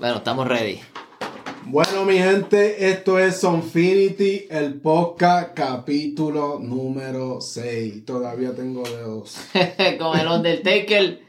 [0.00, 0.80] Bueno, estamos ready.
[1.66, 8.06] Bueno, mi gente, esto es Sonfinity, el podcast capítulo número 6.
[8.06, 9.36] Todavía tengo dedos.
[9.98, 11.20] Con el Undertaker.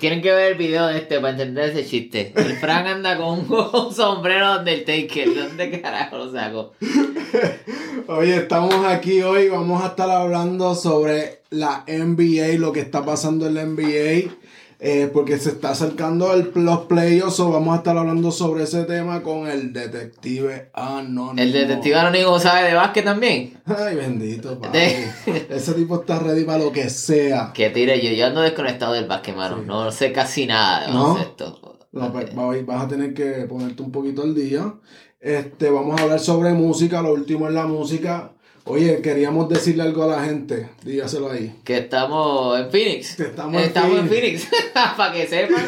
[0.00, 2.32] Tienen que ver el video de este para entender ese chiste.
[2.34, 5.32] El Frank anda con un sombrero Undertaker.
[5.32, 6.72] ¿Dónde carajo lo saco?
[8.08, 9.48] Oye, estamos aquí hoy.
[9.50, 14.32] Vamos a estar hablando sobre la NBA, lo que está pasando en la NBA.
[14.80, 18.84] Eh, porque se está acercando el, los playoffs, o vamos a estar hablando sobre ese
[18.84, 21.40] tema con el detective anónimo.
[21.40, 23.60] ¿El detective anónimo sabe de básquet también?
[23.64, 25.10] Ay, bendito, padre.
[25.48, 27.52] ese tipo está ready para lo que sea.
[27.54, 29.62] Que tire, yo, yo ando desconectado del básquet, mano.
[29.62, 31.18] No sé casi nada de ¿No?
[31.18, 31.78] esto.
[31.92, 34.74] Vas a tener que ponerte un poquito al día.
[35.20, 38.32] Este, vamos a hablar sobre música, lo último es la música.
[38.66, 41.54] Oye, queríamos decirle algo a la gente, dígaselo ahí.
[41.64, 43.14] Que estamos en Phoenix.
[43.16, 44.44] Que estamos en estamos en Phoenix.
[44.46, 45.62] Phoenix, para que sepan.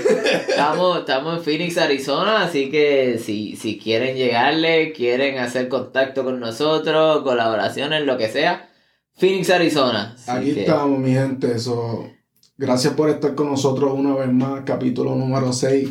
[0.48, 6.40] Estamos, estamos en Phoenix, Arizona, así que si, si quieren llegarle, quieren hacer contacto con
[6.40, 8.70] nosotros, colaboraciones, lo que sea,
[9.14, 10.14] Phoenix, Arizona.
[10.16, 11.52] Así Aquí que- estamos, mi gente.
[11.52, 12.08] Eso,
[12.56, 15.90] gracias por estar con nosotros una vez más, capítulo número 6.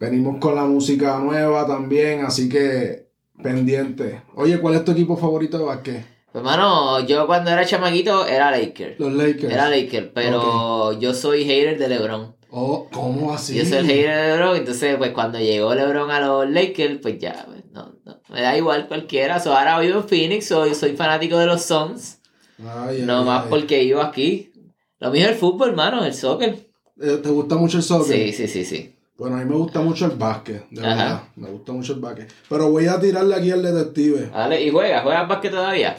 [0.00, 3.03] Venimos con la música nueva también, así que
[3.42, 4.22] pendiente.
[4.34, 6.06] Oye, ¿cuál es tu equipo favorito de básquet?
[6.32, 8.96] Hermano, yo cuando era chamaquito era Laker.
[8.98, 9.52] Los Lakers.
[9.52, 12.34] Era Laker, pero yo soy hater de LeBron.
[12.50, 13.54] Oh, ¿cómo así?
[13.56, 17.18] Yo soy el hater de LeBron, entonces pues cuando llegó LeBron a los Lakers, pues
[17.18, 19.38] ya, pues, no, no, me da igual cualquiera.
[19.38, 22.18] So, ahora vivo en Phoenix, soy, soy fanático de los Suns,
[22.58, 23.50] Ay, ay, no más ay.
[23.50, 24.50] porque vivo aquí.
[24.98, 26.56] Lo mío es el fútbol, hermano, el soccer.
[27.00, 28.16] Eh, ¿Te gusta mucho el soccer?
[28.16, 28.93] Sí, sí, sí, sí.
[29.16, 30.96] Bueno, a mí me gusta mucho el básquet, de Ajá.
[30.96, 31.22] verdad.
[31.36, 32.32] Me gusta mucho el básquet.
[32.48, 34.30] Pero voy a tirarle aquí al detective.
[34.32, 35.96] Vale, y juega, juegas básquet todavía.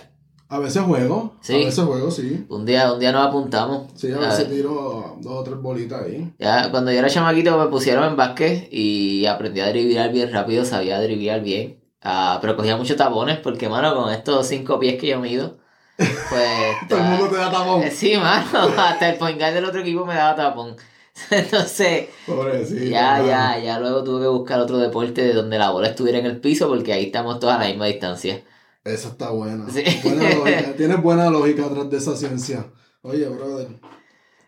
[0.49, 1.33] A veces juego.
[1.41, 1.55] Sí.
[1.55, 2.45] A veces juego, sí.
[2.49, 3.87] Un día, un día nos apuntamos.
[3.95, 4.57] Sí, a A veces ver.
[4.57, 6.33] tiro dos o tres bolitas ahí.
[6.37, 10.65] Ya, cuando yo era chamaquito me pusieron en básquet y aprendí a driblar bien rápido,
[10.65, 11.79] sabía driblar bien.
[12.01, 15.57] Ah, pero cogía muchos tapones porque, mano, con estos cinco pies que yo mido,
[15.97, 16.09] pues...
[16.89, 17.81] Todo el mundo te da tapón.
[17.81, 18.45] Eh, Sí, mano,
[18.77, 20.75] hasta el point guard del otro equipo me daba tapón.
[21.31, 22.83] Entonces, Pobrecito.
[22.85, 23.27] ya, mano.
[23.27, 26.39] ya, ya luego tuve que buscar otro deporte de donde la bola estuviera en el
[26.41, 28.43] piso porque ahí estamos todos a la misma distancia.
[28.83, 29.69] Esa está buena.
[29.69, 29.83] Sí.
[30.03, 30.73] Buena.
[30.77, 32.65] Tienes buena lógica atrás de esa ciencia.
[33.01, 33.67] Oye, brother.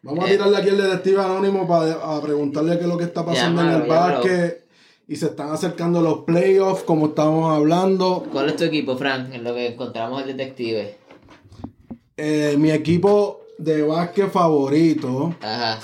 [0.04, 0.32] Vamos a Eh.
[0.34, 3.82] tirarle aquí al detective anónimo para preguntarle qué es lo que está pasando en el
[3.84, 4.68] básquet.
[5.08, 8.26] Y se están acercando los playoffs, como estábamos hablando.
[8.32, 9.34] ¿Cuál es tu equipo, Frank?
[9.34, 10.98] En lo que encontramos el detective.
[12.18, 15.80] Eh, mi equipo de básquet favorito Ajá,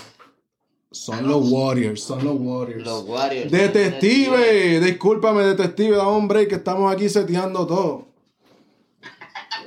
[0.94, 2.04] son los Warriors.
[2.04, 2.86] Son los Warriors.
[2.86, 3.52] los Warriors.
[3.52, 8.08] Detective, discúlpame, detective, da un break que estamos aquí seteando todo.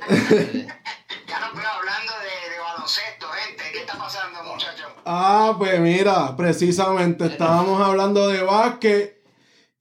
[0.09, 3.63] Ya no estoy hablando de, de baloncesto, gente.
[3.73, 4.87] ¿Qué está pasando, muchachos?
[5.05, 9.21] Ah, pues mira, precisamente estábamos hablando de básquet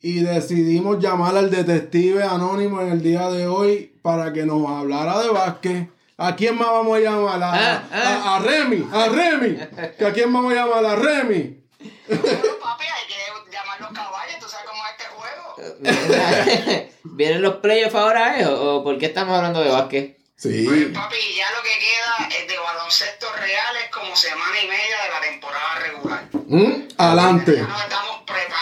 [0.01, 5.21] y decidimos llamar al detective anónimo en el día de hoy para que nos hablara
[5.21, 5.96] de básquet.
[6.19, 7.43] ¿A quién más vamos a llamar?
[7.43, 8.23] A, Ah, ah.
[8.25, 9.59] a- a Remy, a Remy.
[9.99, 10.85] ¿Que ¿A quién vamos a llamar?
[10.85, 11.61] A Remy.
[12.09, 12.23] Bueno,
[12.63, 14.37] papi, hay que llamar los caballos.
[14.41, 16.91] ¿Tú sabes cómo es este juego?
[17.17, 18.47] ¿Vienen los playoffs ahora, eh?
[18.47, 20.17] ¿O por qué estamos hablando de básquet?
[20.37, 20.65] Sí.
[20.67, 24.97] Pues, papi, ya lo que queda es de baloncesto real es como semana y media
[25.05, 26.29] de la temporada regular.
[26.49, 26.89] ¿Mm?
[26.99, 27.57] Adelante.
[27.57, 28.55] Ya nos estamos playoffs.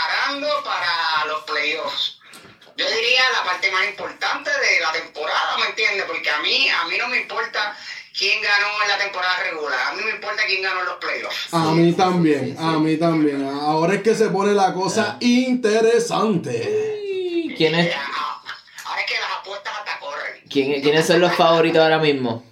[2.84, 6.04] Yo diría la parte más importante de la temporada, ¿me entiendes?
[6.06, 7.76] Porque a mí, a mí no me importa
[8.16, 11.52] quién ganó en la temporada regular, a mí me importa quién ganó en los playoffs.
[11.54, 13.48] A mí también, a mí también.
[13.48, 17.54] Ahora es que se pone la cosa interesante.
[17.56, 18.40] ¿Quién es- Eh, a-
[18.86, 20.42] Ahora es que las apuestas hasta corren.
[20.50, 22.44] quién- ¿Quiénes son los favoritos ahora mismo?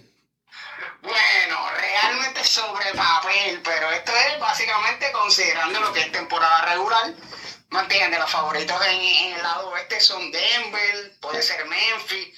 [1.02, 7.12] Bueno, realmente sobre papel, pero esto es básicamente considerando lo que es temporada regular.
[7.72, 8.20] ¿Me entiendes?
[8.20, 12.28] Los favoritos en, en el lado oeste son Denver, puede ser Memphis,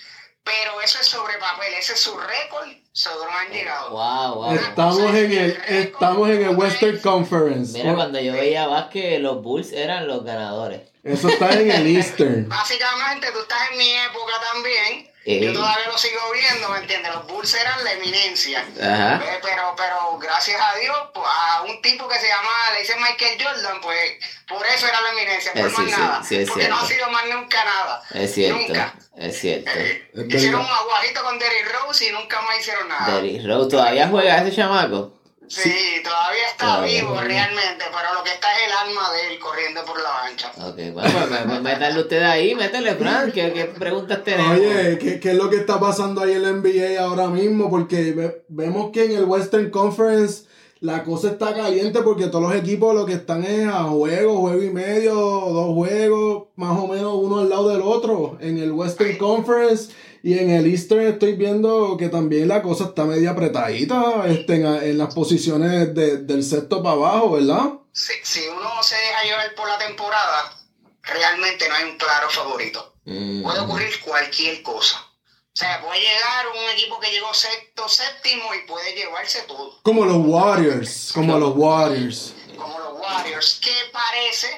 [0.45, 3.91] pero eso es sobre papel, ese es su récord, solo no han llegado.
[3.91, 4.55] Wow, wow.
[4.55, 7.77] Estamos en el, estamos en el Western Conference.
[7.77, 10.83] Mira, cuando yo veía básquet, los Bulls eran los ganadores.
[11.03, 12.49] Eso está en el Eastern.
[12.49, 15.41] Básicamente tú estás en mi época también, Eh.
[15.41, 17.15] yo todavía lo sigo viendo, ¿me entiendes?
[17.15, 18.61] Los Bulls eran la eminencia.
[18.81, 19.21] Ajá.
[19.25, 22.95] Eh, pero, pero gracias a Dios, pues, a un tipo que se llama, le dice
[22.97, 23.99] Michael Jordan, pues
[24.47, 26.23] por eso era la eminencia, por Eh, sí, más sí, nada.
[26.25, 28.03] sí, porque no ha sido más nunca nada.
[28.13, 28.95] Es cierto, Nunca.
[29.17, 29.71] es cierto.
[29.75, 33.15] Eh, Es hicieron un aguajito con Derrick Rose y nunca más hicieron nada.
[33.15, 35.15] Derrick Rose, ¿todavía juega ese chamaco?
[35.49, 37.01] Sí, todavía está Todavía.
[37.03, 40.51] vivo realmente, pero lo que está es el alma de él corriendo por la ancha.
[40.57, 44.59] Ok, bueno, pues, pues, pues, métanle usted ahí, métele, Frank, ¿qué, qué preguntas tenemos?
[44.59, 47.69] Oye, ¿qué, qué es lo que está pasando ahí en la NBA ahora mismo?
[47.71, 50.45] Porque ve- vemos que en el Western Conference
[50.81, 54.63] la cosa está caliente porque todos los equipos lo que están es a juego, juego
[54.63, 58.37] y medio, dos juegos, más o menos uno al lado del otro.
[58.41, 59.93] En el Western Conference
[60.25, 64.67] y en el Eastern estoy viendo que también la cosa está media apretadita este, en,
[64.67, 67.75] en las posiciones de- del sexto para abajo, ¿verdad?
[67.93, 70.57] Si, si uno se deja llevar por la temporada,
[71.03, 72.95] realmente no hay un claro favorito.
[73.05, 73.43] Mm.
[73.43, 74.97] Puede ocurrir cualquier cosa.
[74.99, 79.81] O sea, puede llegar un equipo que llegó sexto, séptimo y puede llevarse todo.
[79.83, 82.35] Como los Warriors, como los Warriors.
[82.57, 84.49] Como los Warriors, que parece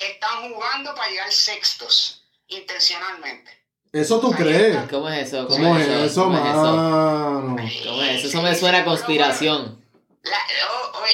[0.00, 3.59] están jugando para llegar sextos intencionalmente.
[3.92, 4.76] ¿Eso tú crees?
[4.88, 5.48] ¿Cómo es eso?
[5.48, 6.76] ¿Cómo es eso, ¿Cómo es eso?
[6.76, 7.56] mano?
[7.84, 8.28] ¿Cómo es eso?
[8.28, 9.84] Eso me suena a conspiración.
[10.22, 10.38] La-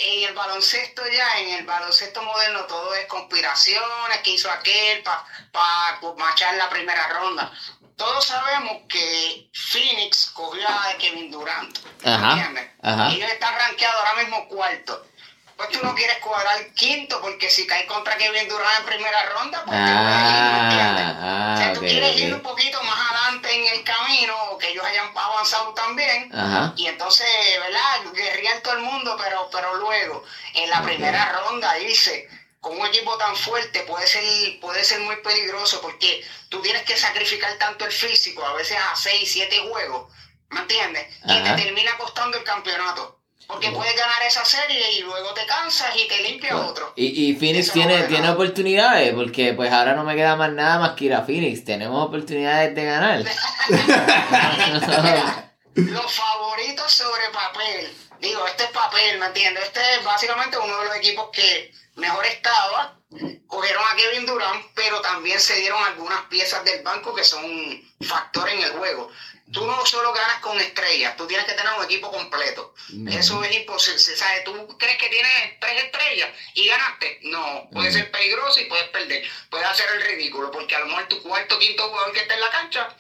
[0.03, 5.99] en el baloncesto ya, en el baloncesto moderno, todo es conspiraciones, que hizo aquel para
[6.19, 7.51] machar la primera ronda.
[7.97, 11.79] Todos sabemos que Phoenix cogió a Kevin Durant.
[12.05, 12.53] Ajá,
[12.83, 13.13] ajá.
[13.13, 15.07] Ellos están rankeados ahora mismo cuarto.
[15.57, 19.65] Pues tú no quieres cuadrar quinto, porque si caes contra Kevin Durant en primera ronda,
[19.65, 21.07] pues te puedes ir, ¿me entiendes?
[21.19, 24.59] Ah, o sea, ah, tú quieres ir un poquito más adelante en el camino, o
[24.59, 26.31] que ellos hayan avanzado también.
[26.37, 26.75] Ajá.
[26.77, 27.27] Y entonces,
[27.59, 28.13] ¿verdad?
[28.13, 30.25] Guerrían todo el mundo, pero, pero luego,
[30.55, 32.29] en la primera ronda, dice,
[32.61, 34.25] con un equipo tan fuerte puede ser,
[34.61, 38.95] puede ser muy peligroso porque tú tienes que sacrificar tanto el físico, a veces a
[38.95, 40.13] 6, 7 juegos,
[40.51, 41.07] ¿me entiendes?
[41.25, 41.57] Que Ajá.
[41.57, 43.21] te termina costando el campeonato.
[43.47, 46.93] Porque puedes ganar esa serie y luego te cansas y te limpia otro.
[46.97, 50.81] Y, y Phoenix tiene, no tiene oportunidades, porque pues ahora no me queda más nada
[50.81, 51.65] más que ir a Phoenix.
[51.65, 53.21] Tenemos oportunidades de ganar.
[55.75, 57.93] Los favoritos sobre papel.
[58.21, 59.65] Digo, este es papel, ¿me entiendes?
[59.65, 62.99] Este es básicamente uno de los equipos que mejor estaba.
[63.47, 67.97] Cogieron a Kevin Durant, pero también se dieron algunas piezas del banco que son un
[68.01, 69.11] factor en el juego.
[69.53, 72.75] Tú no solo ganas con estrellas, tú tienes que tener un equipo completo.
[73.09, 73.99] Eso es imposible.
[74.01, 74.45] ¿sabes?
[74.45, 77.21] ¿Tú crees que tienes tres estrellas y ganaste?
[77.23, 79.23] No, puede ser peligroso y puedes perder.
[79.49, 82.41] Puedes hacer el ridículo, porque a lo mejor tu cuarto, quinto jugador que está en
[82.41, 82.97] la cancha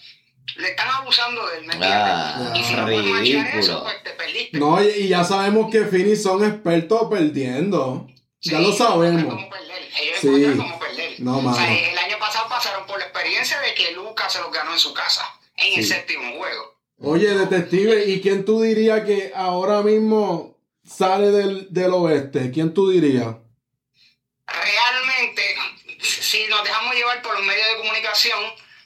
[0.58, 2.00] le están abusando de él, ¿me entiendes?
[2.00, 3.82] Ah, y si no puedes machear eso, ridículo.
[3.82, 4.58] pues te perdiste.
[4.58, 8.08] No, y, ya sabemos que Phoenix son expertos perdiendo.
[8.42, 9.22] Ya lo sabemos.
[9.22, 9.82] encuentran cómo perder.
[10.00, 10.26] Ellos Sí.
[10.28, 11.20] encuentran cómo perder.
[11.20, 14.52] No, o sea, el año pasado pasaron por la experiencia de que Lucas se los
[14.52, 16.76] ganó en su casa, en el séptimo juego.
[17.00, 20.56] Oye, detective, ¿y quién tú dirías que ahora mismo
[20.86, 22.50] sale del, del oeste?
[22.50, 23.34] ¿Quién tú dirías?
[24.46, 25.42] Realmente,
[26.00, 28.38] si nos dejamos llevar por los medios de comunicación,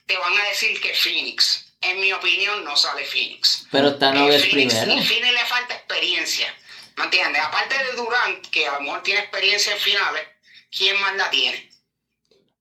[0.07, 1.67] te van a decir que Phoenix.
[1.83, 3.67] En mi opinión, no sale Phoenix.
[3.71, 5.03] Pero está Nuggets Phoenix, primero.
[5.03, 6.55] Phoenix le falta experiencia.
[7.01, 7.43] ¿Me entiendes?
[7.43, 10.23] Aparte de Durant, que a lo mejor tiene experiencia en finales,
[10.77, 11.69] ¿quién más la tiene?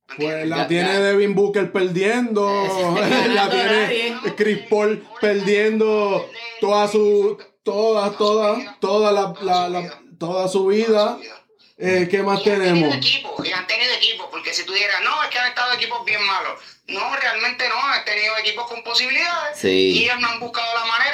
[0.08, 1.00] ¿Me Pues la Ya- tiene ya.
[1.02, 2.96] Devin Booker perdiendo,
[3.34, 6.30] la tiene Chris Paul perdiendo
[6.62, 11.18] toda su, toda, toda, toda la, la- la- toda su vida.
[11.82, 12.96] Eh, ¿Qué más y han tenido tenemos?
[12.98, 16.04] equipo, y han tenido equipo, porque si tú dijeras, no, es que han estado equipos
[16.06, 16.60] bien malos.
[16.88, 19.70] No, realmente no, han tenido equipos con posibilidades Sí.
[19.92, 21.09] y ellos no han buscado la manera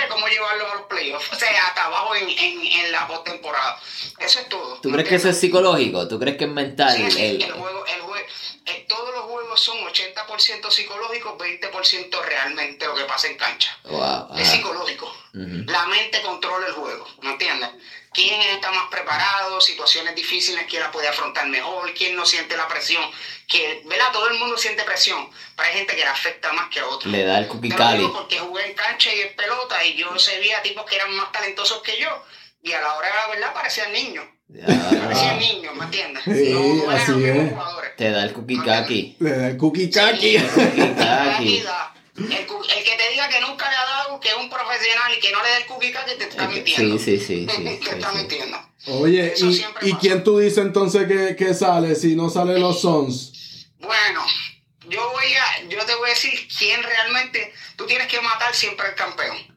[0.90, 3.80] los playoffs, o sea, hasta abajo en, en, en la postemporada.
[4.20, 4.80] Eso es todo.
[4.82, 6.08] ¿Tú crees que eso es psicológico?
[6.08, 6.96] ¿Tú crees que es mental?
[6.96, 8.26] Sí, sí, El- el juego, el jue-
[8.68, 13.78] eh, todos los juegos son 80% psicológicos, 20% realmente lo que pasa en cancha.
[13.84, 15.14] Wow, Es psicológico.
[15.34, 17.70] La mente controla el juego, ¿me entiendes?
[18.14, 19.60] ¿Quién está más preparado?
[19.60, 21.94] Situaciones difíciles, ¿quién la puede afrontar mejor?
[21.94, 23.04] ¿Quién no siente la presión?
[23.46, 24.14] Que, ¿verdad?
[24.14, 27.12] Todo el mundo siente presión, pero hay gente que le afecta más que a otros.
[27.12, 27.70] Le da el cookie
[28.14, 31.30] porque jugué en cancha y en pelota y yo se veía tipos que eran más
[31.34, 32.24] talentosos que yo
[32.64, 34.26] y a la hora de la verdad parecían niños.
[34.68, 36.24] Ah, niños, ¿me entiendes?
[36.24, 37.54] Sí, no, no eran así es.
[37.98, 39.18] te da el cookie kaki.
[39.20, 40.38] Le da el cookie kaki.
[40.38, 41.64] Cookie kaki.
[42.18, 45.34] El, que te diga que nunca le ha dado, que es un profesional y que
[45.34, 46.98] no le da el cookie cookie, te está mintiendo.
[46.98, 47.64] Sí, sí, sí, sí.
[47.64, 48.18] te sí, está sí.
[48.18, 48.58] mintiendo.
[48.88, 52.80] Oye, Eso ¿y, ¿y quién tú dices entonces que, que sale si no salen los
[52.80, 53.68] Sons?
[53.80, 54.26] Bueno,
[54.88, 58.88] yo voy a, yo te voy a decir quién realmente, tú tienes que matar siempre
[58.88, 59.55] al campeón.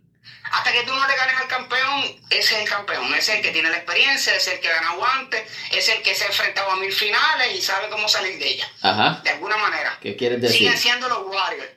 [0.53, 3.43] Hasta que tú no le ganes al campeón, ese es el campeón, ese es el
[3.43, 6.25] que tiene la experiencia, ese es el que gana guantes, ese es el que se
[6.25, 9.21] ha enfrentado a mil finales y sabe cómo salir de ella, Ajá.
[9.25, 9.99] de alguna manera.
[10.01, 10.59] ¿Qué quieres decir?
[10.59, 11.71] Siguen siendo los Warriors.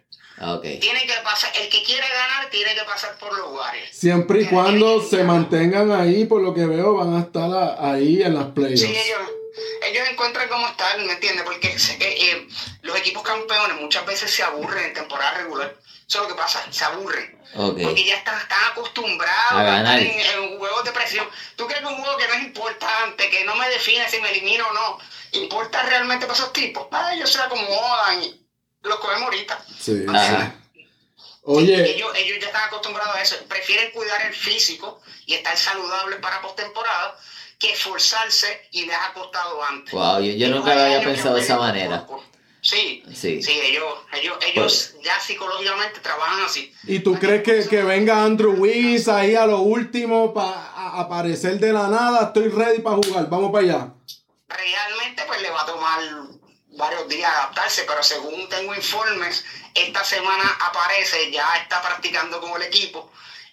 [0.44, 0.60] Ah.
[0.62, 3.96] Tiene que pasar, el que quiere ganar tiene que pasar por los Warriors.
[3.96, 8.24] Siempre y cuando se mantengan ahí, por lo que veo, van a estar a- ahí
[8.24, 8.82] en las playoffs.
[8.82, 9.20] Sí, ellos,
[9.84, 11.44] ellos encuentran cómo estar, ¿me entiendes?
[11.44, 12.48] Porque eh, eh,
[12.82, 15.76] los equipos campeones muchas veces se aburren en temporada regular.
[16.12, 17.40] Eso es lo que pasa, se aburren.
[17.56, 17.80] Ok.
[17.84, 19.98] Porque ya están, están acostumbrados A a, ganar.
[19.98, 21.26] estar en, en juegos de presión.
[21.56, 24.30] ¿Tú crees que un juego que no es importante, que no me define si me
[24.30, 24.98] elimino o no,
[25.40, 26.86] importa realmente para esos tipos?
[26.92, 28.46] Ah, ellos se acomodan y
[28.82, 29.64] los cogen ahorita.
[29.80, 30.54] Sí, Ajá.
[31.44, 33.38] Oye, Ellos, ellos ya están acostumbrados a eso.
[33.48, 37.18] Prefieren cuidar el físico y estar saludables para postemporada
[37.58, 39.94] que esforzarse y les ha costado antes.
[39.94, 42.06] Wow, yo, nunca lo había pensado de esa manera.
[42.06, 42.31] por- por-
[42.62, 43.42] Sí, Sí.
[43.42, 46.72] sí, ellos, ellos, ellos ya psicológicamente trabajan así.
[46.84, 51.74] ¿Y tú crees que, que venga Andrew Wiggins ahí a lo último para aparecer de
[51.74, 52.26] la nada?
[52.28, 53.94] Estoy ready para jugar, vamos para allá.
[54.48, 56.00] realmente pues le va a tomar
[56.78, 62.68] varios días adaptarse, pero según tengo informes, esta semana aparece, ya está practicando con el
[62.68, 63.12] equipo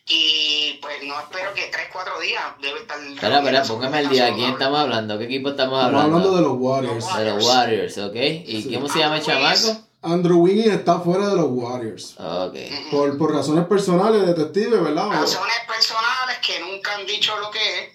[0.09, 2.99] y pues no espero que 3, 4 días debe estar...
[3.01, 4.25] Espera, espera, póngame al día.
[4.27, 5.19] ¿De quién estamos hablando?
[5.19, 6.17] ¿Qué equipo estamos Estamos hablando?
[6.29, 7.05] hablando de los Warriors.
[7.05, 8.15] Los De los Warriors, ¿ok?
[8.47, 8.75] ¿Y Sí.
[8.75, 9.85] cómo se llama el chamaco?
[10.01, 12.15] Andrew Wiggins está fuera de los Warriors.
[12.19, 12.55] Ok.
[12.91, 15.09] Por, por razones personales, detective, ¿verdad?
[15.11, 17.93] Razones personales que nunca han dicho lo que es.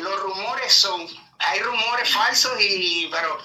[0.00, 1.00] Los rumores son,
[1.38, 3.38] hay rumores falsos y, pero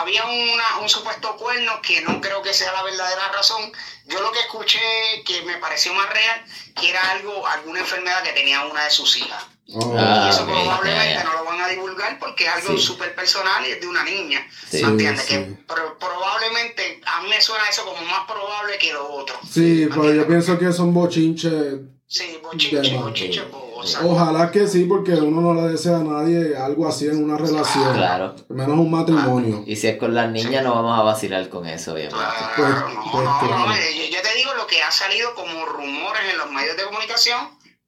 [0.00, 3.70] había una, un supuesto cuerno que no creo que sea la verdadera razón.
[4.10, 4.78] Yo lo que escuché
[5.24, 6.44] que me pareció más real,
[6.80, 9.44] que era algo, alguna enfermedad que tenía una de sus hijas.
[9.72, 9.94] Oh.
[9.96, 12.82] Ah, y eso ok, probablemente no lo van a divulgar porque es algo Sí.
[12.82, 14.44] súper personal y es de una niña.
[14.68, 14.82] Sí.
[14.82, 15.26] ¿Me entiendes?
[15.26, 15.56] Sí, Que sí.
[15.66, 19.38] pro- probablemente, a mí me suena eso como más probable que lo otro.
[19.48, 21.74] Sí, ¿Me pero yo pienso que son bochinches.
[22.08, 23.42] Sí, bochinche, De- bochinche,
[24.04, 27.94] Ojalá que sí, porque uno no le desea a nadie algo así en una relación.
[27.94, 28.34] Claro.
[28.48, 29.62] Menos un matrimonio.
[29.66, 32.16] Y si es con las niñas, no vamos a vacilar con eso, obviamente.
[32.16, 33.66] Claro, Pues- no, pues no, claro.
[33.68, 36.84] no, yo, yo te digo lo que ha salido como rumores en los medios de
[36.84, 37.38] comunicación,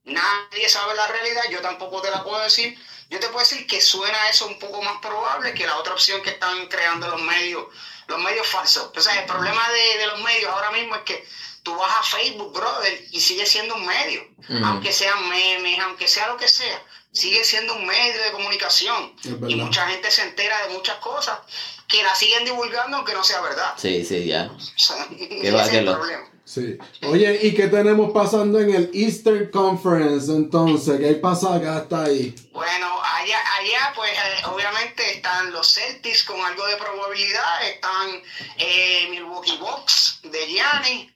[0.04, 2.76] nadie sabe la realidad, yo tampoco te la puedo decir.
[3.12, 6.23] Yo te puedo decir que suena eso un poco más probable que la otra opción
[6.23, 7.66] que están creando los medios,
[8.09, 8.90] los medios falsos.
[8.97, 11.28] O sea, el problema de, de los medios ahora mismo es que
[11.62, 14.26] tú vas a Facebook, brother, y sigue siendo un medio.
[14.64, 19.14] Aunque sean memes, aunque sea lo que sea, sigue siendo un medio de comunicación.
[19.47, 21.38] Y mucha gente se entera de muchas cosas
[21.87, 23.75] que la siguen divulgando aunque no sea verdad.
[23.76, 24.50] Sí, sí, ya.
[24.50, 26.28] O sea, ese va es que el lo- problema.
[26.44, 26.76] Sí.
[27.02, 30.99] Oye, ¿y qué tenemos pasando en el Eastern Conference entonces?
[30.99, 32.34] ¿Qué hay pasado acá hasta ahí?
[32.52, 38.22] Bueno, allá, allá pues eh, obviamente están los Celtics con algo de probabilidad, están
[38.58, 41.14] eh, Milwaukee Bucks de Gianni,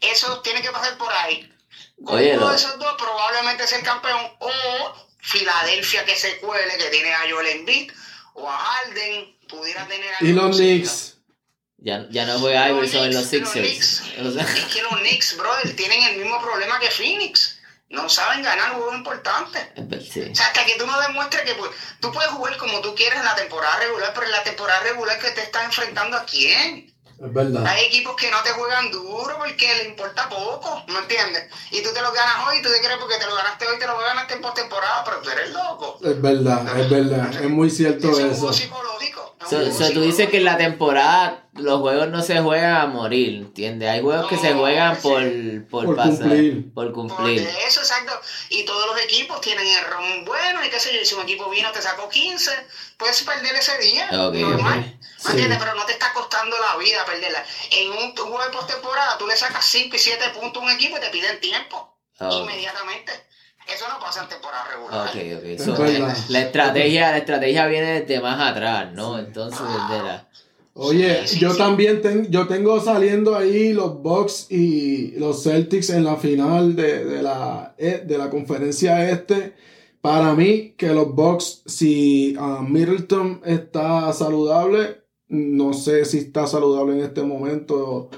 [0.00, 1.50] eso tiene que pasar por ahí.
[2.06, 4.50] Oye, uno de esos dos probablemente sea el campeón o
[5.20, 7.92] Filadelfia que se cuele, que tiene a Joel Embiid
[8.34, 11.13] o a Harden, pudiera tener a ¿Y los Knicks?
[11.84, 14.02] Ya, ya no juega Los Iverson en los los Sixers.
[14.26, 17.58] O sea, Es que los Knicks, brother, tienen el mismo problema que Phoenix.
[17.90, 19.62] No saben ganar juegos importantes.
[20.10, 20.22] sí.
[20.32, 23.18] O sea, hasta que tú no demuestres que pues, tú puedes jugar como tú quieres
[23.18, 26.90] en la temporada regular, pero en la temporada regular que te estás enfrentando a quién.
[27.06, 27.64] Es verdad.
[27.66, 31.44] Hay equipos que no te juegan duro porque les importa poco, ¿me entiendes?
[31.70, 33.78] Y tú te lo ganas hoy y tú te crees porque te lo ganaste hoy,
[33.78, 35.98] te lo ganaste en postemporada, pero tú eres loco.
[36.02, 37.32] Es verdad, es verdad.
[37.44, 38.38] Es muy cierto es un eso.
[38.40, 39.36] juego psicológico.
[39.38, 40.70] es un So, juego so tú dices que en la psicológico.
[40.70, 43.88] temporada los juegos no se juegan a morir, ¿entiendes?
[43.88, 45.02] Hay juegos que se juegan sí.
[45.02, 45.22] por,
[45.68, 46.74] por, Por pasar, cumplir.
[46.74, 47.40] por Por cumplir.
[47.66, 48.12] eso, exacto.
[48.50, 51.04] Y todos los equipos tienen el ron bueno y qué sé yo.
[51.04, 52.50] Si un equipo vino te sacó 15,
[52.98, 54.06] puedes perder ese día.
[54.26, 54.78] Ok, normal.
[54.98, 55.24] ok.
[55.24, 55.58] ¿Me entiendes?
[55.58, 57.44] Pero no te está costando la vida perderla.
[57.70, 60.96] En un juego de postemporada tú le sacas 5 y 7 puntos a un equipo
[60.96, 61.96] y te piden tiempo.
[62.18, 62.32] Ok.
[62.42, 63.12] Inmediatamente.
[63.66, 65.08] Eso no pasa en temporada regular.
[65.08, 65.58] Ok, ok.
[65.64, 65.84] So,
[66.28, 69.18] la estrategia, la estrategia viene desde más atrás, ¿no?
[69.18, 70.28] Entonces, desde la...
[70.76, 71.58] Oye, Sí, sí, yo sí.
[71.58, 77.04] también ten- yo tengo saliendo ahí los Bucks y los Celtics en la final de,
[77.04, 79.54] de la, eh, de la conferencia este.
[80.00, 86.94] Para mí, que los Bucks, si ah, Middleton está saludable, no sé si está saludable
[86.98, 88.10] en este momento,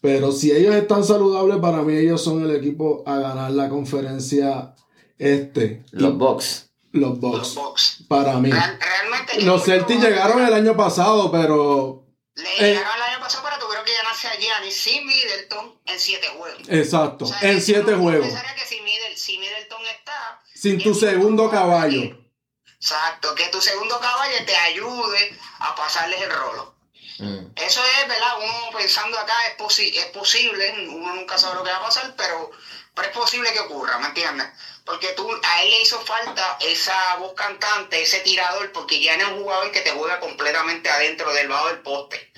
[0.00, 4.74] pero si ellos están saludables, para mí ellos son el equipo a ganar la conferencia
[5.18, 5.82] este.
[5.90, 6.70] Los Bucks.
[6.92, 8.50] los Los Bucks, para mí.
[8.50, 9.42] Realmente.
[9.44, 12.03] Los Celtics llegaron el año pasado, pero
[12.36, 16.00] Le eh, llegaron el año pasado, pero tuvieron que ganarse a Gianni sin Middleton en
[16.00, 16.62] 7 juegos.
[16.68, 18.26] Exacto, O sea, en siete uno juegos.
[18.26, 20.42] pensaría que si, Middle- si Middleton está.
[20.54, 22.18] Sin tu segundo a caballo.
[22.76, 26.74] Exacto, que tu segundo caballo te ayude a pasarles el rolo.
[27.18, 27.46] Mm.
[27.56, 28.38] Eso es, ¿verdad?
[28.42, 32.14] Uno pensando acá es, posi- es posible, uno nunca sabe lo que va a pasar,
[32.16, 32.50] pero,
[32.94, 34.46] pero es posible que ocurra, ¿me entiendes?
[34.84, 39.24] Porque tú, a él le hizo falta esa voz cantante, ese tirador, porque ya no
[39.24, 42.32] es un jugador que te juega completamente adentro del lado del poste.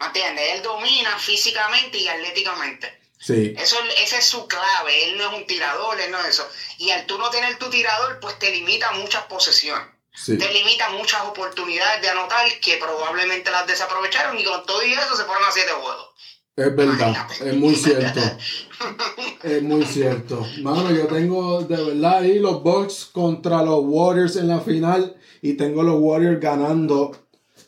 [0.00, 0.54] ¿Me entiendes?
[0.54, 3.00] Él domina físicamente y atléticamente.
[3.18, 5.04] Sí, Eso, esa es su clave.
[5.04, 6.50] Él no es un tirador, él no es eso.
[6.78, 9.86] Y al tú no tener tu tirador, pues te limita muchas posesiones.
[10.12, 10.36] sí.
[10.36, 15.16] Te limita muchas oportunidades de anotar que probablemente las desaprovecharon y con todo y eso
[15.16, 16.08] se fueron a siete juegos.
[16.54, 18.20] Es verdad, es muy cierto.
[19.42, 20.46] Es muy cierto.
[20.60, 25.54] Mano, yo tengo de verdad ahí los Bucks contra los Warriors en la final y
[25.54, 27.12] tengo los Warriors ganando.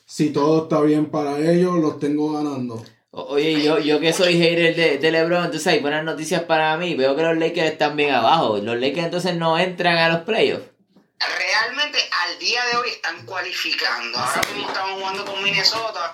[0.05, 2.81] Si todo está bien para ellos, los tengo ganando.
[3.11, 6.95] Oye, yo, yo que soy hater de, de LeBron, entonces hay buenas noticias para mí.
[6.95, 8.57] Veo que los Lakers están bien abajo.
[8.57, 10.74] Los Lakers entonces no entran a los playoffs.
[11.19, 14.17] Realmente al día de hoy están cualificando.
[14.17, 16.13] Ahora mismo estamos jugando con Minnesota,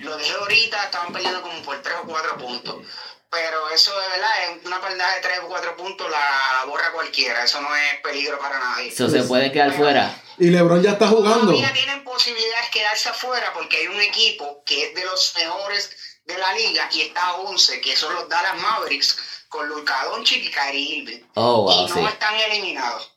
[0.00, 2.86] lo dije ahorita, estaban peleando como por 3 o 4 puntos.
[3.30, 7.44] Pero eso de verdad es una pelea de 3 o 4 puntos, la borra cualquiera.
[7.44, 8.88] Eso no es peligro para nadie.
[8.88, 10.14] Eso se puede quedar fuera.
[10.38, 11.46] Y LeBron ya está jugando.
[11.46, 15.96] Todavía tienen posibilidades de quedarse afuera porque hay un equipo que es de los mejores
[16.26, 19.18] de la liga y está a 11, que son los Dallas Mavericks,
[19.48, 21.22] con Luka Doncic y Kyrie Irving.
[21.34, 22.04] Oh, wow, y no sí.
[22.04, 23.12] están eliminados.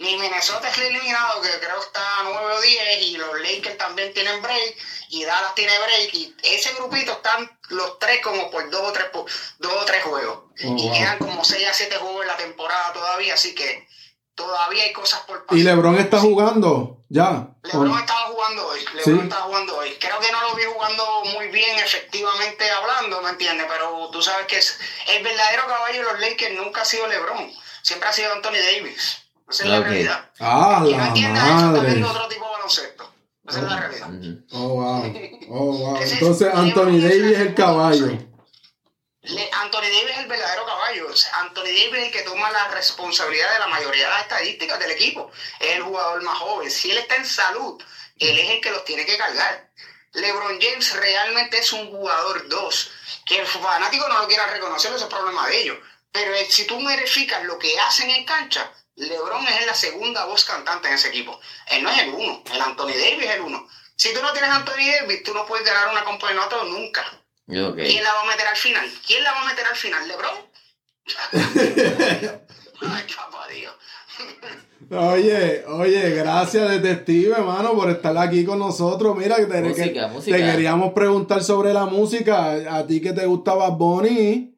[0.00, 3.76] Ni Minnesota está eliminado, que creo que está a 9 o 10, y los Lakers
[3.78, 4.76] también tienen break,
[5.10, 9.12] y Dallas tiene break, y ese grupito están los tres como por dos o tres,
[9.12, 9.26] pu-
[9.58, 10.38] dos o tres juegos.
[10.38, 10.92] Oh, y wow.
[10.92, 13.86] quedan como 6 a 7 juegos en la temporada todavía, así que
[14.34, 15.58] todavía hay cosas por pasar.
[15.58, 16.96] Y LeBron está jugando.
[17.10, 17.48] Ya.
[17.64, 19.22] LeBron estaba jugando hoy, LeBron Sí.
[19.24, 19.96] estaba jugando hoy.
[20.00, 23.66] Creo que no lo vi jugando muy bien efectivamente hablando, ¿me entiendes?
[23.68, 24.78] Pero tú sabes que es,
[25.08, 27.52] el verdadero caballo de los Lakers nunca ha sido LeBron,
[27.82, 29.19] siempre ha sido Anthony Davis.
[29.50, 30.30] Esa es la realidad.
[30.38, 31.86] Ah, Quien la entienda eso está madre.
[31.90, 33.14] viendo otro tipo de baloncesto.
[33.48, 34.08] Esa es la realidad.
[34.52, 35.12] Oh, wow.
[35.48, 35.96] Oh, wow.
[36.00, 38.06] Entonces Anthony Davis es el caballo.
[39.52, 41.08] Anthony Davis es el verdadero caballo.
[41.34, 44.92] Anthony Davis es el que toma la responsabilidad de la mayoría de las estadísticas del
[44.92, 45.30] equipo.
[45.58, 46.70] Es el jugador más joven.
[46.70, 47.82] Si él está en salud,
[48.18, 49.70] él es el que los tiene que cargar.
[50.12, 52.90] LeBron James realmente es un jugador 2.
[53.26, 55.78] Que el fanático no lo quiera reconocer, ese es problema de ellos.
[56.10, 60.44] Pero eh, si tú verificas lo que hacen en cancha, LeBron es la segunda voz
[60.44, 61.38] cantante en ese equipo.
[61.70, 62.42] Él no es el uno.
[62.52, 63.66] El Anthony Davis es el uno.
[63.96, 67.04] Si tú no tienes Anthony Davis, tú no puedes ganar una campeonato nunca.
[67.46, 68.90] ¿Quién la va a meter al final?
[69.06, 70.06] ¿Quién la va a meter al final?
[70.08, 70.34] ¿Lebron?
[72.82, 73.74] Ay, papá Dios.
[74.92, 79.16] Oye, oye, gracias detective, hermano, por estar aquí con nosotros.
[79.16, 80.36] Mira, que te, Música, que- música.
[80.36, 82.76] te queríamos preguntar sobre la música.
[82.76, 84.49] A ti que te gustaba Bonnie.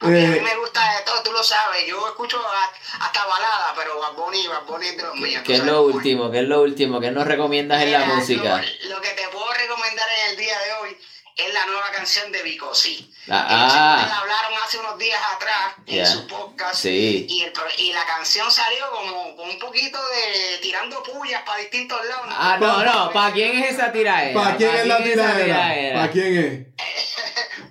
[0.00, 1.86] A mí, a mí Eh, me gusta de todo, tú lo sabes.
[1.86, 5.42] Yo escucho a- hasta balada, pero Bad Bunny, Bad Bunny es de los míos.
[5.46, 6.30] ¿Qué es lo último?
[6.30, 7.00] ¿Qué es lo último?
[7.00, 8.62] ¿Qué nos recomiendas en la música?
[8.82, 10.98] Lo, lo que te puedo recomendar en el día de hoy
[11.36, 13.10] es la nueva canción de Vico Sí.
[13.30, 14.06] Ah, ah.
[14.06, 16.74] la hablaron hace unos días atrás en su podcast.
[16.82, 17.26] Sí.
[17.28, 21.58] Y, el pro- y la canción salió como con un poquito de tirando pullas para
[21.60, 22.26] distintos lados.
[22.30, 23.10] Ah, no, no.
[23.12, 24.38] ¿Para quién es esa tiraera?
[24.38, 25.94] ¿Para quién es la esa tiradera?
[26.00, 26.36] ¿Para quién
[26.76, 26.84] es?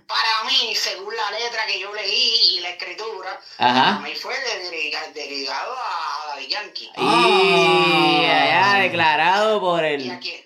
[0.07, 3.83] Para mí, según la letra que yo leí y la escritura, Ajá.
[3.97, 4.33] para mí fue
[5.13, 6.85] dedicado a Daddy Yankee.
[6.85, 8.71] Y Ah.
[8.73, 10.19] allá declarado por ¿Y a el.
[10.19, 10.41] quién?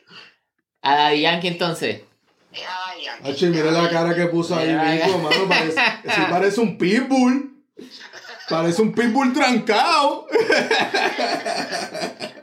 [0.81, 2.01] A Daddy Yankee entonces.
[2.51, 3.29] Es a Daddy Yankee.
[3.29, 5.47] Oye, mira la cara que puso ahí, Vico, mano.
[5.47, 5.81] Parece,
[6.15, 7.53] sí parece un pitbull.
[8.49, 10.25] Parece un pitbull trancado.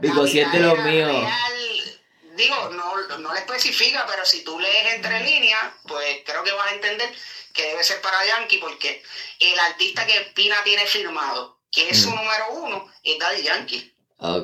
[0.00, 1.10] Digo, si es de los míos.
[2.36, 6.70] digo, no, no le especifica, pero si tú lees entre líneas, pues creo que vas
[6.70, 7.08] a entender
[7.54, 9.02] que debe ser para Yankee, porque
[9.40, 12.16] el artista que Pina tiene firmado, que es su Mm.
[12.16, 13.90] número uno, es Daddy Yankee.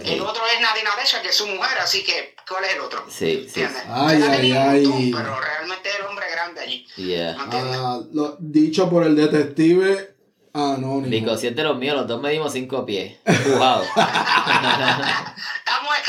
[0.05, 3.05] El otro es Nadie Nadesha, que es su mujer, así que, ¿cuál es el otro?
[3.09, 3.63] Sí, sí.
[3.63, 3.83] ¿Entiendes?
[3.89, 4.87] Ay, ay, ay.
[4.87, 6.87] montón, Pero realmente es el hombre grande allí.
[6.97, 7.37] Yeah.
[7.39, 10.15] Ah, lo- dicho por el detective
[10.53, 11.07] anónimo.
[11.07, 13.17] Digo, si es de los míos, los dos medimos cinco pies.
[13.25, 13.85] Empujado.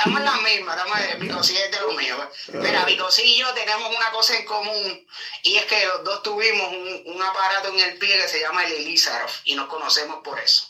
[0.02, 2.20] Estamos, en la misma, estamos en es de los míos.
[2.54, 5.08] Mira, Vico sí y yo tenemos una cosa en común
[5.44, 8.64] y es que los dos tuvimos un, un aparato en el pie que se llama
[8.66, 10.66] el Elizarov y nos conocemos por eso.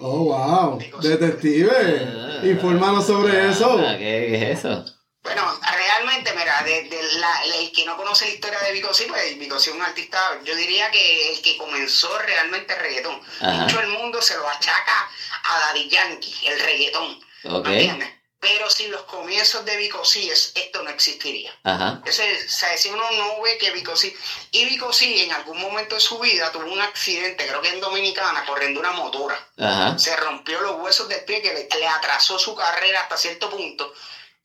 [0.00, 0.78] Oh, wow.
[1.00, 1.70] Detective.
[1.72, 2.40] Ah.
[2.46, 3.76] Infórmanos sobre eso.
[3.86, 4.84] Ah, ¿Qué, qué es eso?
[5.22, 9.04] Bueno, realmente, mira, de, de la- el que no conoce la historia de Vico sí,
[9.06, 13.20] pues Vico sí es un artista, yo diría que el que comenzó realmente el reggaetón.
[13.40, 13.52] Ajá.
[13.52, 15.10] Mucho el mundo se lo achaca
[15.44, 17.20] a Daddy Yankee, el reggaetón.
[17.44, 17.66] Ok.
[17.66, 18.08] ¿Me entiendes?
[18.40, 21.54] Pero sin los comienzos de Vico sí, es, esto no existiría.
[21.62, 22.00] Ajá.
[22.06, 24.16] Ese, o sea, si uno no ve que Vico sí,
[24.50, 27.80] y Vico sí en algún momento de su vida tuvo un accidente, creo que en
[27.80, 29.36] Dominicana, corriendo una motora.
[29.58, 29.98] Ajá.
[29.98, 33.92] Se rompió los huesos del pie que le, le atrasó su carrera hasta cierto punto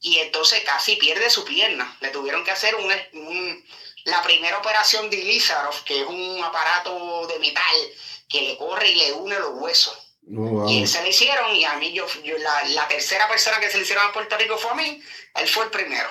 [0.02, 1.96] y entonces casi pierde su pierna.
[2.02, 3.66] Le tuvieron que hacer un, un-
[4.04, 7.76] la primera operación de Lizarov, que es un aparato de metal
[8.28, 9.98] que le corre y le une los huesos.
[10.28, 10.70] Oh, wow.
[10.70, 13.78] Y se le hicieron y a mí, yo, yo- la, la tercera persona que se
[13.78, 15.02] le hicieron a Puerto Rico fue a mí,
[15.36, 16.10] él fue el primero.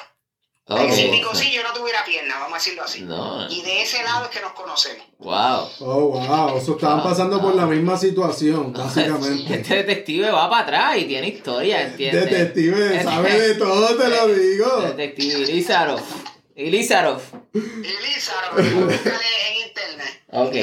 [0.66, 3.03] Oh, Es decir, Vico sí, yo no tuviera pierna, vamos a decirlo así.
[3.03, 3.46] No.
[3.50, 5.07] Y de ese lado es que nos conocemos.
[5.18, 5.68] Wow.
[5.81, 6.57] Oh, wow.
[6.57, 9.57] Eso estaban pasando por la misma situación, básicamente.
[9.57, 12.31] Este detective va para atrás y tiene historia, ¿entiendes?
[12.31, 14.81] Detective, sabe de todo, te lo digo.
[14.81, 15.44] Detective
[16.56, 17.20] Ilizarov.
[17.52, 18.58] Ilizarov.
[18.60, 20.22] En internet.
[20.28, 20.54] Ok.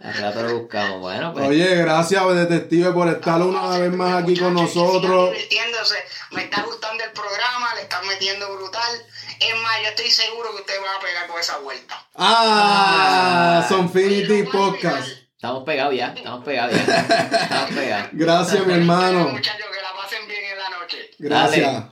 [0.00, 1.00] Al rato lo buscamos.
[1.00, 1.48] Bueno, pues.
[1.48, 5.32] Oye, gracias, detective, por estar una vez más aquí con nosotros.
[5.32, 5.96] divirtiéndose.
[6.32, 8.90] Me está gustando el programa, le están metiendo brutal.
[9.38, 12.06] Es más, yo estoy seguro que usted va a pegar con esa vuelta.
[12.16, 15.08] Ah, Sonfinity no puedo Podcast.
[15.36, 16.08] Estamos pegados ya.
[16.16, 16.82] Estamos pegados ya.
[16.82, 18.08] Estamos pegados.
[18.12, 19.28] Gracias, mi hermano.
[19.28, 21.10] Muchachos, que la pasen bien en la noche.
[21.18, 21.84] Gracias.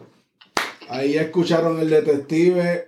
[0.90, 2.87] Ahí escucharon el detective.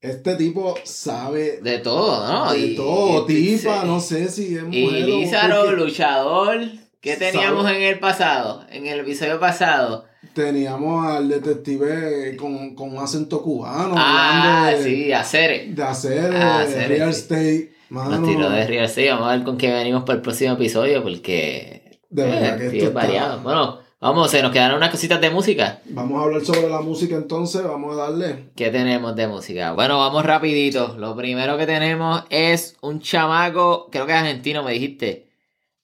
[0.00, 2.52] Este tipo sabe De todo, ¿no?
[2.52, 3.26] de Y- todo.
[3.28, 3.66] y- sí.
[3.84, 6.60] no sé si es Y mujer o- Lizaro, luchador.
[7.00, 7.76] ¿Qué teníamos Sabe.
[7.78, 8.64] en el pasado?
[8.70, 10.04] En el episodio pasado.
[10.34, 13.94] Teníamos al detective con, con un acento cubano.
[13.96, 15.74] ah, hablando de, sí, hacer.
[15.74, 17.20] de hacer Ah, hacer, real sí.
[17.20, 17.72] estate.
[17.90, 19.10] Mano, Nos tiró de Real Estate.
[19.10, 21.98] Vamos a ver con qué venimos para el próximo episodio porque.
[22.10, 23.30] De verdad eh, que esto es variado.
[23.38, 25.80] está- Bueno, vamos, se nos quedaron unas cositas de música.
[25.86, 27.62] Vamos a hablar sobre la música entonces.
[27.64, 28.50] Vamos a darle.
[28.56, 29.72] ¿Qué tenemos de música?
[29.72, 30.96] Bueno, vamos rapidito.
[30.98, 35.26] Lo primero que tenemos es un chamaco, creo que es argentino, me dijiste.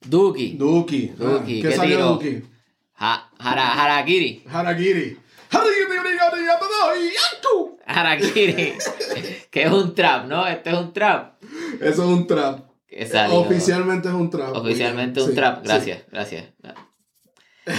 [0.06, 0.52] Duki.
[0.58, 1.08] Duki.
[1.16, 2.08] Duki, ¿Qué ¿qué salió tiró?
[2.14, 2.42] Duki?
[2.96, 4.44] Ha- Hara- Harakiri.
[4.50, 5.18] Harakiri.
[5.50, 5.94] Harakiri.
[7.86, 8.72] Harakiri.
[9.50, 10.46] que es un trap, ¿no?
[10.46, 11.42] Este es un trap.
[11.80, 12.60] Eso es un trap.
[13.32, 14.54] Oficialmente es un trap.
[14.56, 15.68] Oficialmente un Sí, trap, sí.
[15.68, 16.44] gracias, gracias.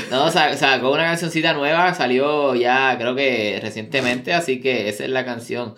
[0.10, 5.10] No, sa- sacó una cancioncita nueva, salió ya creo que recientemente, así que esa es
[5.12, 5.76] la canción.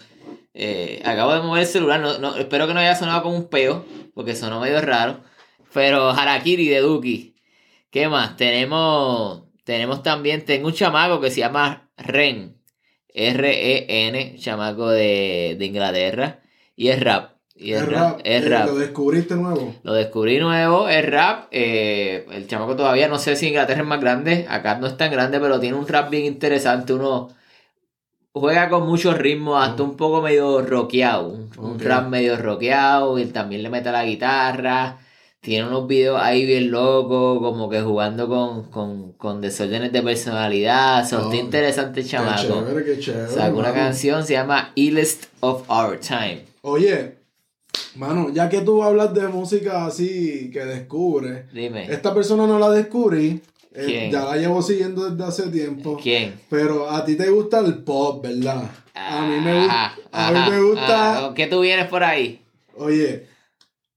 [0.54, 3.50] Eh, acabo de mover el celular, no, no- espero que no haya sonado como un
[3.50, 5.22] peo, porque sonó medio raro.
[5.74, 7.36] Pero Harakiri de Duki.
[7.92, 8.38] ¿Qué más?
[8.38, 12.58] Tenemos, tenemos también, tengo un chamaco que se llama Ren.
[13.14, 16.42] R-E-N, chamaco de, de Inglaterra.
[16.76, 17.37] Y es rap.
[17.60, 18.02] Y es, Es rap.
[18.18, 18.20] rap.
[18.24, 18.68] Es Eh, rap.
[18.68, 19.76] Lo descubriste nuevo.
[19.84, 21.48] Lo descubrí nuevo, es rap.
[21.52, 24.46] eh, el chamaco todavía no sé si Inglaterra es más grande.
[24.50, 26.94] Acá no es tan grande, pero tiene un rap bien interesante.
[26.94, 27.30] Uno
[28.34, 31.30] juega con muchos ritmos, hasta un poco medio rockeado.
[31.30, 31.82] Un, un Ok.
[31.84, 33.18] rap medio rockeado.
[33.18, 34.98] Y también le mete a la guitarra.
[35.40, 41.08] Tiene unos videos ahí bien locos, como que jugando con, con, con desórdenes de personalidad.
[41.08, 42.42] So, está Oh, interesante el Qué chamaco.
[42.66, 43.28] chévere, qué chévere.
[43.32, 46.44] Sacó una canción, se llama Illest of Our Time.
[46.64, 47.17] Oye,
[47.98, 52.70] mano, ya que tú hablas de música así que descubres, Dime, esta persona no la
[52.72, 53.42] descubrí.
[53.74, 56.00] eh, ya la llevo siguiendo desde hace tiempo.
[56.02, 56.40] ¿quién?
[56.50, 58.64] Pero a ti te gusta el pop, ¿verdad?
[58.96, 61.12] A mí me, gu- Ajá, a mí me gusta.
[61.12, 61.22] ajá.
[61.28, 62.42] ¿Con qué tú vienes por ahí?
[62.76, 63.28] Oye,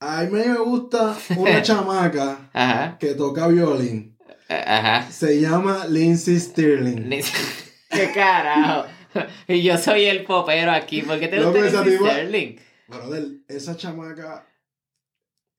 [0.01, 4.17] a mí me gusta una chamaca Ajá, que toca violín.
[4.49, 5.11] ajá.
[5.11, 7.09] Se llama Lindsay Stirling.
[7.91, 8.87] ¿Qué carajo?
[9.49, 11.03] Y yo soy el popero aquí.
[11.03, 12.57] ¿Por qué te gusta Lindsay Sterling?
[12.91, 14.47] Brother, esa chamaca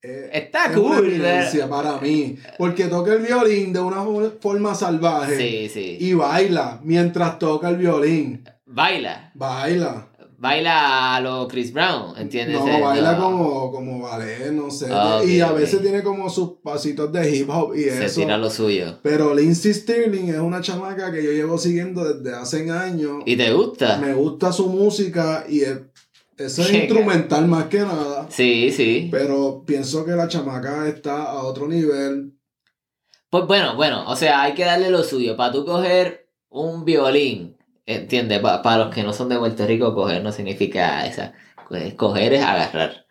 [0.04, 2.38] eh, Está es cool, una eminencia para mí.
[2.58, 5.38] Porque toca el violín de una fo- forma salvaje.
[5.38, 5.98] Sí, sí.
[6.00, 8.44] Y baila mientras toca el violín.
[8.66, 9.32] Baila.
[9.36, 10.08] Baila.
[10.40, 12.58] Baila a lo Chris Brown, ¿entiendes?
[12.60, 13.22] No, Eh, baila no.
[13.26, 14.88] como, como ballet, no sé.
[14.90, 18.22] Ah, y a veces tiene como sus pasitos de hip hop y Se eso.
[18.22, 18.98] tira lo suyo.
[19.04, 23.22] Pero Lindsay Stirling es una chamaca que yo llevo siguiendo desde hace años.
[23.28, 24.00] ¿Y te gusta?
[24.00, 25.78] Me gusta su música y es,
[26.46, 28.28] eso es instrumental más que nada.
[28.30, 29.08] Sí, sí.
[29.12, 32.34] Pero pienso que la chamaca está a otro nivel.
[33.30, 35.38] Pues bueno, bueno, o sea, hay que darle lo suyo.
[35.38, 38.40] Para tú coger un violín, ¿entiendes?
[38.40, 41.34] Para los que no son de Puerto Rico, coger no significa esa.
[41.70, 43.06] pues, Coger es agarrar.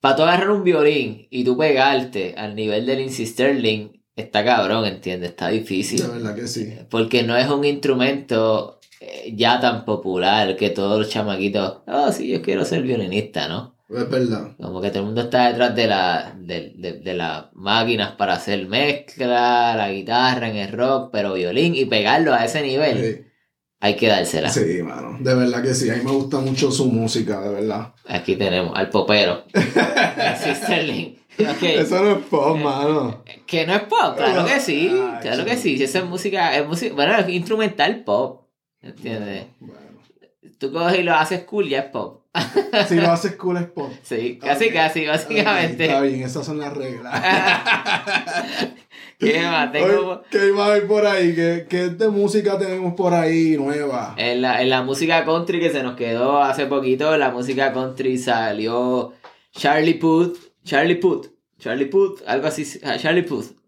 [0.00, 4.86] Para tú agarrar un violín y tú pegarte al nivel de Lindsey Sterling, está cabrón,
[4.86, 5.30] ¿entiendes?
[5.30, 6.02] Está difícil.
[6.02, 6.74] De verdad que sí.
[6.88, 8.79] Porque no es un instrumento
[9.32, 13.76] ya tan popular que todos los chamaquitos, oh, sí, yo quiero ser violinista, ¿no?
[13.88, 14.52] Es verdad.
[14.60, 18.34] Como que todo el mundo está detrás de, la, de, de- de las máquinas para
[18.34, 23.24] hacer mezcla, la guitarra en el rock, pero violín y pegarlo a ese nivel, Sí,
[23.80, 24.48] hay que dársela.
[24.50, 25.16] sí, mano.
[25.20, 25.90] De verdad que sí.
[25.90, 27.92] A mí me gusta mucho su música, de verdad.
[28.06, 29.44] Aquí tenemos al popero.
[29.54, 31.16] Sí, Sterling.
[31.40, 33.24] Ok, Eso no es pop, mano.
[33.46, 35.78] Que no es pop, claro que sí, Ay, claro que sí.
[35.78, 38.42] Si esa es música, es música, bueno, es instrumental pop,
[38.82, 39.46] ¿entiendes?
[39.60, 40.00] Bueno.
[40.58, 42.22] Tú coges y lo haces cool, ya es pop.
[42.88, 43.90] Si lo haces cool es pop.
[44.02, 45.84] Sí, casi, casi, básicamente.
[45.86, 47.12] está bien, esas son las reglas.
[49.18, 49.70] ¿Qué más?
[49.72, 50.22] Tengo...
[50.30, 51.34] ¿Qué a haber por ahí?
[51.34, 54.14] ¿Qué, qué de música tenemos por ahí nueva?
[54.16, 57.72] En la, en la música country que se nos quedó hace poquito, en la música
[57.72, 59.12] country salió
[59.52, 61.26] Charlie Puth, Charlie Puth,
[61.58, 62.64] Charlie Puth, algo así,
[62.98, 63.59] Charlie Puth,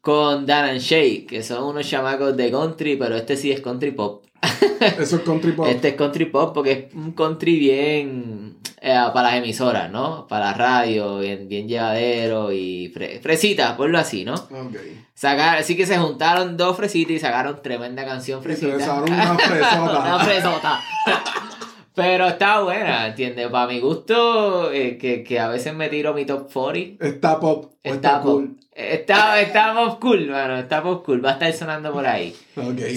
[0.00, 3.90] con Dan and Shay, que son unos chamacos de country, pero este sí es country
[3.92, 4.24] pop.
[4.98, 5.66] Eso es country pop.
[5.68, 10.26] Este es country pop porque es un country bien eh, para las emisoras, ¿no?
[10.28, 14.34] Para la radio, bien, bien llevadero y fre- fresita, ponlo así, ¿no?
[14.34, 14.76] Ok.
[15.14, 18.78] Sacar, así que se juntaron dos fresitas y sacaron tremenda canción Y fresita.
[18.78, 20.00] se sacaron una fresota.
[20.00, 20.80] Una fresota.
[21.96, 23.48] Pero está buena, ¿entiendes?
[23.48, 27.04] Para mi gusto, eh, que, que a veces me tiro mi top 40.
[27.06, 27.72] Está pop.
[27.82, 28.32] Está, está pop.
[28.32, 28.56] cool.
[28.72, 30.58] Está, está pop cool, mano.
[30.58, 31.24] Está pop cool.
[31.24, 32.36] Va a estar sonando por ahí.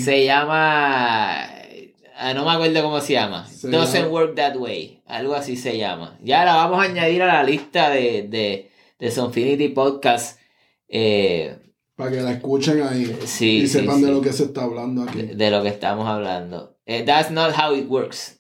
[0.03, 1.45] Se llama.
[2.17, 3.47] ah, No me acuerdo cómo se llama.
[3.47, 5.01] Se Doesn't llama- work that way.
[5.07, 6.17] Algo así se llama.
[6.21, 10.39] Ya la vamos a añadir a la lista de, de, de Sonfinity Podcast.
[10.89, 11.57] eh,
[11.95, 15.05] Para que la escuchen ahí Sí, y sí, sepan de lo que se está hablando
[15.05, 15.21] de, aquí.
[15.21, 16.75] de lo que estamos hablando.
[16.85, 18.38] Eh, that's not how it works.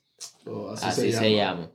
[0.49, 1.69] Oh, así, Así, se, se, llama.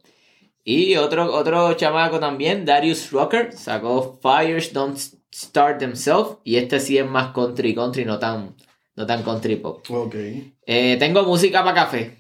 [0.65, 4.99] Y otro, otro chamaco también, Darius Rucker, sacó Fires Don't
[5.33, 6.39] Start Themselves.
[6.45, 8.55] Y este sí es más country, country, no tan,
[8.97, 9.85] no tan country pop.
[9.91, 10.15] Ok.
[10.67, 12.17] Eh, tengo música para café.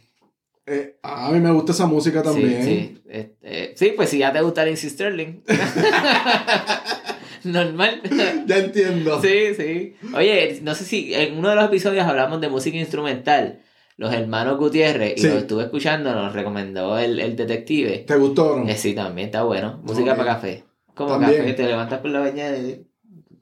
[0.66, 2.64] Eh, a mí me gusta esa música también.
[2.64, 3.02] Sí, sí.
[3.08, 5.42] Este, sí, pues si ya te gusta Lindsey Sterling.
[7.44, 8.00] Normal.
[8.46, 9.20] Ya entiendo.
[9.20, 9.96] Sí, sí.
[10.14, 13.60] Oye, no sé si en uno de los episodios hablamos de música instrumental.
[13.96, 15.28] Los hermanos Gutiérrez, y Sí.
[15.28, 17.98] lo estuve escuchando, nos recomendó el, el detective.
[18.06, 18.68] ¿Te gustó no?
[18.68, 19.80] Eh, sí, también está bueno.
[19.84, 20.64] Música para café.
[20.94, 21.36] Como También.
[21.42, 22.84] café, te levantas por la mañana y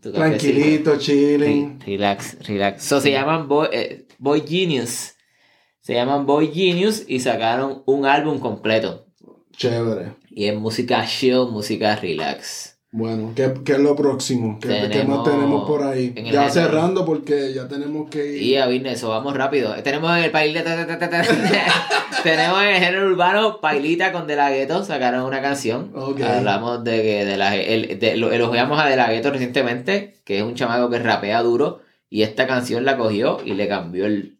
[0.00, 0.12] tu.
[0.12, 1.78] Tranquilito, chilling.
[1.84, 2.82] Sí, relax, relax.
[2.84, 5.14] So, se llaman Boy, eh, Boy Genius.
[5.80, 9.06] Se llaman Boy Genius y sacaron un álbum completo.
[9.56, 10.14] Chévere.
[10.30, 12.71] Y es música chill, música relax.
[12.94, 14.58] Bueno, ¿qué, qué es lo próximo?
[14.60, 16.12] ¿Qué, qué más Tenemos- tenemos por ahí?
[16.30, 18.42] Ya cerrando porque ya tenemos que ir.
[18.42, 19.74] Y a business, eso vamos rápido.
[19.82, 21.22] Tenemos en el ta, ta.
[22.22, 24.84] Tenemos en el género urbano Pailita con De La Ghetto.
[24.84, 25.90] Sacaron una canción.
[25.94, 26.20] Ok.
[26.20, 30.36] Hablamos de que de la, el, de, lo elogiamos a De La Ghetto recientemente, que
[30.36, 31.80] es un chamaco que rapea duro.
[32.10, 34.36] Y esta canción la cogió y le cambió el.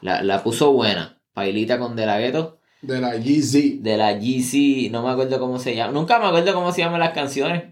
[0.00, 1.20] La, la puso buena.
[1.32, 2.58] Pailita con De La Ghetto.
[2.82, 3.82] De la GZ.
[3.82, 5.92] De la GC, no me acuerdo cómo se llama.
[5.92, 7.62] Nunca me acuerdo cómo se llaman las canciones.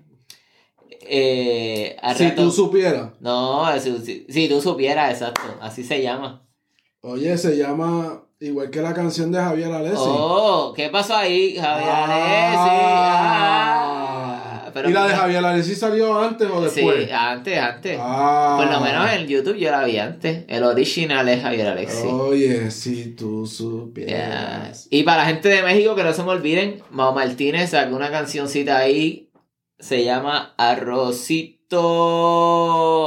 [1.06, 3.10] Eh, Si rato- tú supieras.
[3.20, 5.42] No, si, si- si tú supieras, exacto.
[5.60, 6.42] Así se llama.
[7.02, 9.96] Oye, se llama igual que la canción de Javier Alessi.
[9.98, 12.82] Oh, ¿qué pasó ahí, Javier Alessi?
[13.74, 17.04] Ah, pero ¿Y la de Javier Alessi salió antes o después?
[17.04, 17.98] Sí, antes, antes.
[18.00, 18.54] Ah.
[18.58, 20.44] Por lo menos en YouTube yo la vi antes.
[20.48, 22.06] El original es Javier Alexi.
[22.08, 24.86] Oye, si tú supieras.
[24.90, 28.10] Y para la gente de México, que no se me olviden, Mao Martínez sacó una
[28.10, 29.28] cancioncita ahí.
[29.82, 31.82] Se llama Arrocito.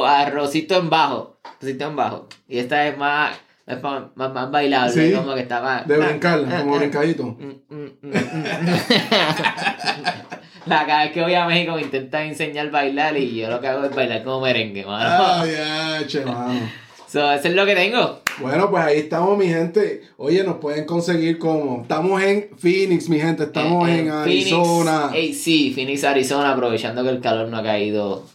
[0.06, 1.40] Arrocito en bajo.
[1.42, 2.28] Arrocito en bajo.
[2.50, 3.34] Y esta es más,
[3.66, 4.92] es más, más, más bailable.
[4.92, 5.14] Sí.
[5.16, 5.88] Como que está más.
[5.88, 7.24] De brincar, Ah, como ah, brincadito.
[7.24, 8.12] Mm, mm, mm.
[10.66, 13.62] La cada vez que voy a México me intentan enseñar a bailar y yo lo
[13.62, 15.42] que hago es bailar como merengue, mano.
[15.42, 16.60] Ay, ay, che, mano.
[17.08, 18.24] So, eso es lo que tengo.
[18.42, 20.02] Bueno, pues ahí estamos, mi gente.
[20.18, 21.84] Oye, nos pueden conseguir como.
[21.84, 23.44] Estamos en Phoenix, mi gente.
[23.44, 25.10] Estamos en, Arizona.
[25.10, 28.26] Phoenix, ey, sí, Phoenix, Arizona, aprovechando que el calor no ha caído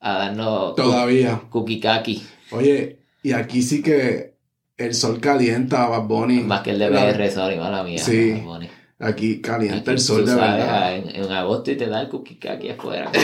[0.00, 1.40] a darnos Todavía.
[1.48, 4.34] cookie kaki, Oye, y aquí sí que
[4.76, 6.40] el sol calienta, Bad Bunny.
[6.40, 7.98] más que el de La- BR, sorry, mala mía.
[7.98, 8.32] Sí.
[8.32, 8.68] Bad Bunny.
[9.00, 10.96] Aquí calienta Aquí, el sol de sabes, verdad.
[10.96, 13.10] En, en agosto y te da el cookie kaki afuera.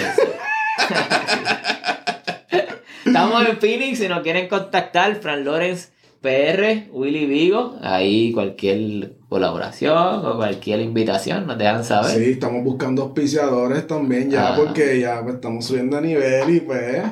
[3.04, 5.88] Estamos en Phoenix, si nos quieren contactar, Fran Lawrence
[6.24, 12.16] PR, Willy Vigo, ahí cualquier colaboración o cualquier invitación nos dejan saber.
[12.18, 14.56] Sí, estamos buscando auspiciadores también ya, Ajá.
[14.56, 17.02] porque ya pues, estamos subiendo a nivel y pues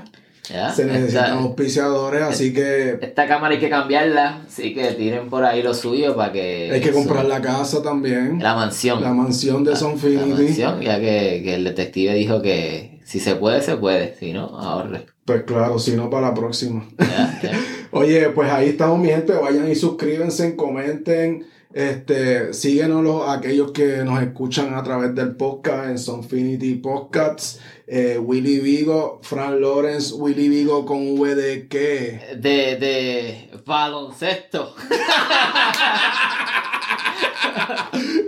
[0.48, 0.72] ¿ya?
[0.72, 5.44] se necesitan Esta- auspiciadores, así que Esta cámara hay que cambiarla, así que tiren por
[5.44, 6.70] ahí lo suyo para que...
[6.72, 8.38] hay que comprar su- la casa también.
[8.42, 9.03] la mansión.
[9.03, 10.31] La mansión de La- Sonfinity.
[10.31, 14.33] la mansión, ya que, que el detective dijo que si se puede, se puede, si
[14.33, 15.05] no, ahorre.
[15.27, 16.85] Pues claro, si no para la próxima.
[16.98, 17.51] Ya, ya.
[17.93, 19.33] Oye, pues ahí estamos, mi gente.
[19.35, 21.47] Vayan y suscríbanse, comenten.
[21.75, 27.61] Este, síguenos los- aquellos que nos escuchan a través del podcast en Sonfinity Podcasts.
[27.87, 32.21] Eh, Willy Vigo, Fran Lawrence, Willy Vigo con V de qué.
[32.39, 34.75] De, de baloncesto.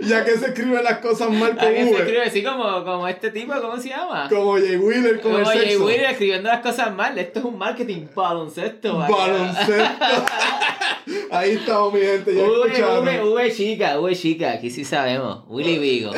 [0.09, 1.97] Ya que se escriben las cosas mal con ¿A qué se V.
[1.99, 3.53] escribe así como, como este tipo?
[3.61, 4.27] ¿Cómo se llama?
[4.29, 5.85] Como Jay Wheeler con el Como Jay sexo.
[5.85, 7.17] Wheeler escribiendo las cosas mal.
[7.17, 8.97] Esto es un marketing baloncesto.
[8.99, 9.73] Baloncesto.
[11.31, 12.35] Ahí estamos, mi gente.
[12.35, 13.03] Ya V, escucharon.
[13.05, 14.51] V, V chica, V chica.
[14.53, 15.43] Aquí sí sabemos.
[15.47, 16.11] Willy Vigo.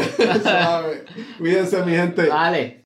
[1.37, 2.27] Cuídense, mi gente.
[2.27, 2.85] vale.